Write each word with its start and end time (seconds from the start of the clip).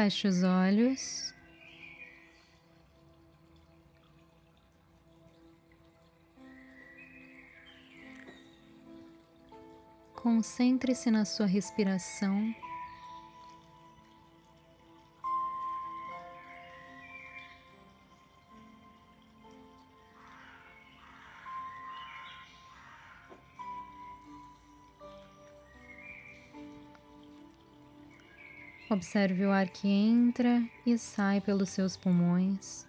Feche 0.00 0.28
os 0.28 0.42
olhos. 0.42 1.34
Concentre-se 10.14 11.10
na 11.10 11.26
sua 11.26 11.44
respiração. 11.44 12.54
Observe 28.90 29.46
o 29.46 29.52
ar 29.52 29.68
que 29.68 29.86
entra 29.86 30.68
e 30.84 30.98
sai 30.98 31.40
pelos 31.40 31.70
seus 31.70 31.96
pulmões. 31.96 32.84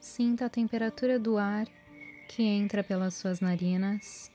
Sinta 0.00 0.46
a 0.46 0.50
temperatura 0.50 1.16
do 1.16 1.38
ar 1.38 1.68
que 2.28 2.42
entra 2.42 2.82
pelas 2.82 3.14
suas 3.14 3.40
narinas. 3.40 4.32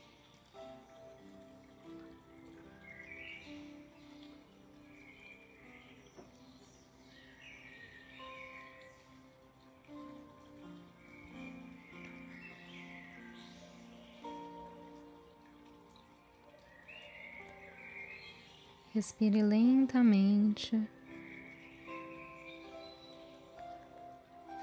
Respire 18.95 19.43
lentamente, 19.43 20.81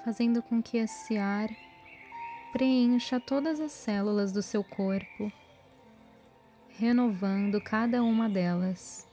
fazendo 0.06 0.42
com 0.42 0.62
que 0.62 0.78
esse 0.78 1.18
ar 1.18 1.50
preencha 2.50 3.20
todas 3.20 3.60
as 3.60 3.72
células 3.72 4.32
do 4.32 4.40
seu 4.42 4.64
corpo, 4.64 5.30
renovando 6.78 7.60
cada 7.60 8.02
uma 8.02 8.26
delas. 8.26 9.06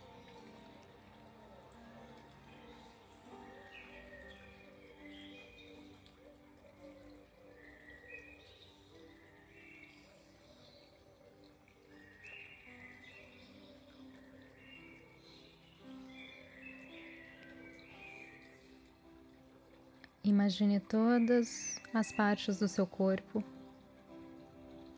Imagine 20.29 20.79
todas 20.79 21.81
as 21.91 22.11
partes 22.11 22.59
do 22.59 22.67
seu 22.67 22.85
corpo 22.85 23.43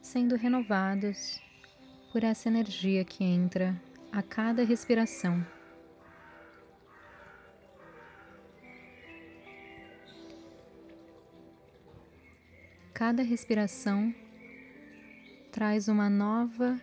sendo 0.02 0.36
renovados 0.36 1.42
por 2.12 2.22
essa 2.22 2.50
energia 2.50 3.06
que 3.06 3.24
entra 3.24 3.82
a 4.12 4.22
cada 4.22 4.66
respiração. 4.66 5.42
Cada 12.94 13.24
respiração 13.24 14.14
traz 15.50 15.88
uma 15.88 16.10
nova 16.10 16.78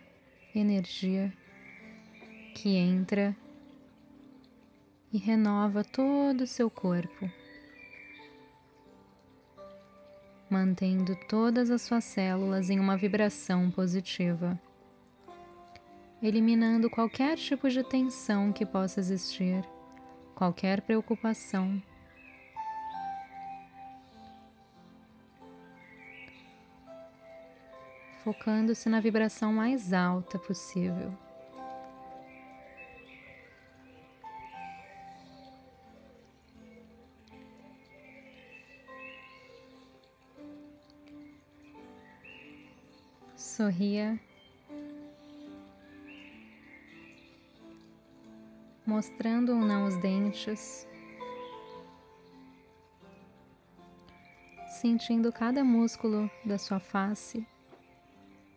energia 0.55 1.31
que 2.55 2.75
entra 2.75 3.37
e 5.13 5.19
renova 5.19 5.83
todo 5.83 6.41
o 6.41 6.47
seu 6.47 6.67
corpo. 6.67 7.29
Mantendo 10.49 11.15
todas 11.27 11.69
as 11.69 11.83
suas 11.83 12.03
células 12.03 12.69
em 12.69 12.79
uma 12.79 12.97
vibração 12.97 13.69
positiva, 13.69 14.59
eliminando 16.21 16.89
qualquer 16.89 17.37
tipo 17.37 17.69
de 17.69 17.83
tensão 17.83 18.51
que 18.51 18.65
possa 18.65 18.99
existir, 18.99 19.63
qualquer 20.33 20.81
preocupação. 20.81 21.81
Focando-se 28.23 28.89
na 28.89 28.99
vibração 28.99 29.53
mais 29.53 29.93
alta 29.93 30.37
possível. 30.37 31.28
Sorria, 43.59 44.17
mostrando 48.85 49.51
ou 49.51 49.57
não 49.57 49.85
os 49.85 49.97
dentes, 49.97 50.87
sentindo 54.79 55.29
cada 55.33 55.61
músculo 55.61 56.31
da 56.45 56.57
sua 56.57 56.79
face. 56.79 57.45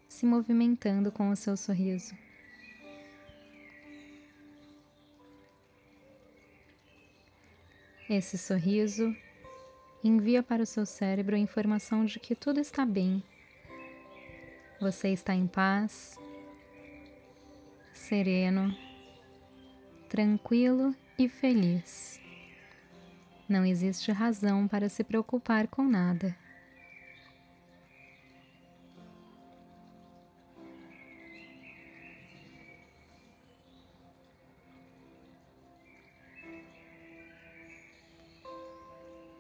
Se 0.08 0.24
movimentando 0.24 1.10
com 1.10 1.30
o 1.30 1.36
seu 1.36 1.56
sorriso. 1.56 2.14
Esse 8.08 8.38
sorriso 8.38 9.12
envia 10.04 10.44
para 10.44 10.62
o 10.62 10.66
seu 10.66 10.86
cérebro 10.86 11.34
a 11.34 11.40
informação 11.40 12.04
de 12.04 12.20
que 12.20 12.36
tudo 12.36 12.60
está 12.60 12.86
bem 12.86 13.20
você 14.82 15.10
está 15.10 15.32
em 15.32 15.47
paz, 15.47 16.19
sereno, 17.94 18.76
tranquilo 20.09 20.93
e 21.16 21.28
feliz. 21.28 22.20
Não 23.48 23.65
existe 23.65 24.10
razão 24.10 24.66
para 24.66 24.88
se 24.88 25.04
preocupar 25.04 25.69
com 25.69 25.84
nada. 25.84 26.37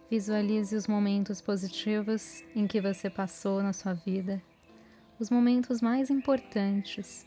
Visualize 0.08 0.76
os 0.76 0.86
momentos 0.86 1.40
positivos 1.40 2.44
em 2.54 2.68
que 2.68 2.80
você 2.80 3.10
passou 3.10 3.60
na 3.60 3.72
sua 3.72 3.94
vida 3.94 4.40
os 5.22 5.30
momentos 5.30 5.80
mais 5.80 6.10
importantes 6.10 7.24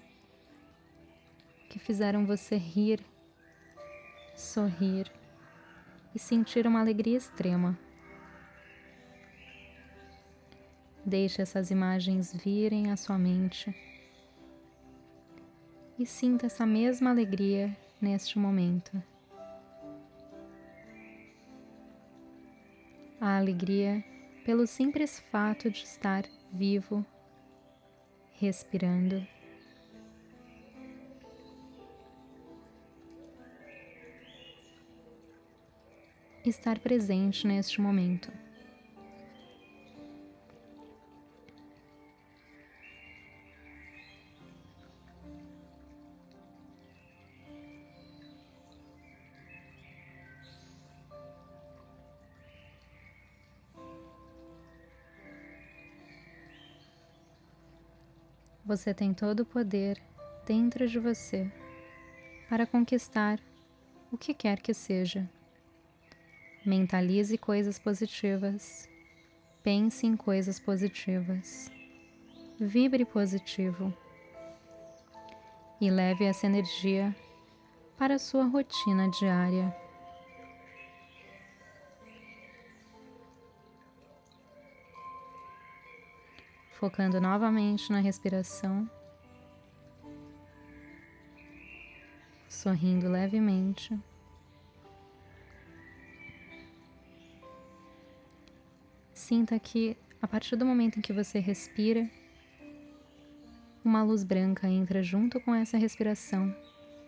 que 1.70 1.80
fizeram 1.80 2.26
você 2.26 2.58
rir, 2.58 3.00
sorrir 4.36 5.10
e 6.14 6.20
sentir 6.20 6.68
uma 6.68 6.82
alegria 6.82 7.18
extrema. 7.18 7.80
Deixe 11.06 11.42
essas 11.42 11.72
imagens 11.72 12.34
virem 12.34 12.92
à 12.92 12.98
sua 12.98 13.18
mente 13.18 13.74
e 15.98 16.06
sinta 16.06 16.48
essa 16.48 16.66
mesma 16.66 17.12
alegria 17.12 17.74
neste 18.02 18.38
momento. 18.38 19.02
A 23.22 23.38
alegria 23.38 24.04
pelo 24.44 24.68
simples 24.68 25.22
fato 25.32 25.72
de 25.72 25.86
estar 25.86 26.26
vivo 26.52 27.06
respirando. 28.40 29.26
Estar 36.46 36.80
presente 36.80 37.48
neste 37.48 37.82
momento. 37.82 38.32
Você 58.66 58.94
tem 58.94 59.14
todo 59.14 59.42
o 59.42 59.46
poder 59.46 60.02
dentro 60.46 60.88
de 60.88 61.00
você 61.00 61.52
para 62.50 62.66
conquistar 62.66 63.40
o 64.12 64.18
que 64.18 64.34
quer 64.34 64.60
que 64.60 64.74
seja. 64.74 65.30
Mentalize 66.66 67.38
coisas 67.38 67.78
positivas 67.78 68.90
Pense 69.66 70.06
em 70.06 70.16
coisas 70.16 70.60
positivas. 70.60 71.72
Vibre 72.60 73.04
positivo. 73.04 73.92
E 75.82 75.90
leve 75.90 76.24
essa 76.24 76.46
energia 76.46 77.16
para 77.98 78.14
a 78.14 78.20
sua 78.20 78.46
rotina 78.46 79.10
diária. 79.10 79.76
Focando 86.80 87.22
novamente 87.22 87.90
na 87.90 88.02
respiração. 88.02 88.90
Sorrindo 92.50 93.10
levemente. 93.10 93.98
Sinta 99.14 99.58
que, 99.58 99.98
a 100.22 100.28
partir 100.28 100.58
do 100.58 100.66
momento 100.66 101.00
em 101.00 101.02
que 101.02 101.14
você 101.14 101.40
respira, 101.40 102.10
uma 103.84 104.04
luz 104.04 104.26
branca 104.26 104.68
entra 104.68 105.02
junto 105.02 105.40
com 105.40 105.56
essa 105.56 105.78
respiração 105.78 106.54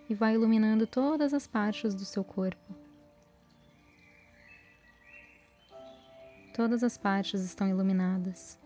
e 0.09 0.15
vai 0.15 0.35
iluminando 0.35 0.87
todas 0.87 1.33
as 1.33 1.45
partes 1.45 1.93
do 1.93 2.05
seu 2.05 2.23
corpo. 2.23 2.73
Todas 6.55 6.83
as 6.83 6.97
partes 6.97 7.41
estão 7.41 7.67
iluminadas. 7.67 8.57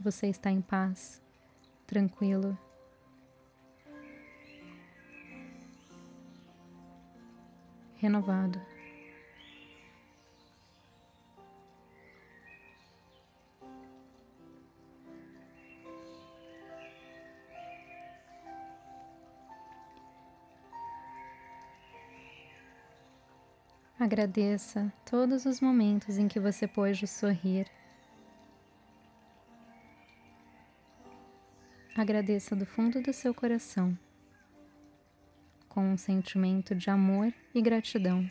Você 0.00 0.28
está 0.28 0.50
em 0.50 0.60
paz, 0.60 1.20
tranquilo. 1.86 2.56
Renovado. 7.96 8.60
Agradeça 23.98 24.92
todos 25.04 25.44
os 25.44 25.60
momentos 25.60 26.18
em 26.18 26.28
que 26.28 26.38
você 26.38 26.68
pôde 26.68 27.04
sorrir. 27.04 27.68
Agradeça 31.98 32.54
do 32.54 32.64
fundo 32.64 33.02
do 33.02 33.12
seu 33.12 33.34
coração, 33.34 33.98
com 35.68 35.80
um 35.80 35.96
sentimento 35.96 36.72
de 36.72 36.88
amor 36.90 37.34
e 37.52 37.60
gratidão. 37.60 38.30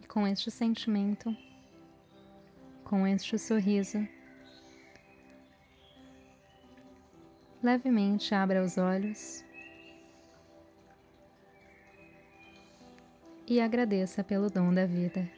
E 0.00 0.06
com 0.06 0.26
este 0.26 0.50
sentimento, 0.50 1.36
com 2.82 3.06
este 3.06 3.38
sorriso, 3.38 4.08
levemente 7.62 8.34
abra 8.34 8.64
os 8.64 8.78
olhos 8.78 9.44
e 13.46 13.60
agradeça 13.60 14.24
pelo 14.24 14.50
dom 14.50 14.72
da 14.72 14.86
vida. 14.86 15.28